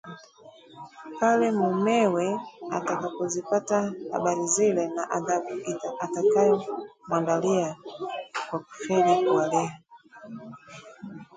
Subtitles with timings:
[1.19, 2.27] pale mumewe
[2.77, 3.77] atakapozipata
[4.11, 5.53] habari zile na adhabu
[6.01, 7.75] atakayomwandalia
[8.49, 9.79] kwa kufeli kuwalea